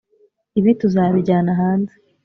[0.59, 1.93] Ibi tuzabijyana hanze